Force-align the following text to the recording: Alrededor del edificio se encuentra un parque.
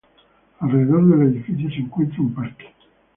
Alrededor 0.61 1.05
del 1.11 1.27
edificio 1.27 1.69
se 1.69 1.75
encuentra 1.81 2.19
un 2.21 2.33
parque. 2.33 2.73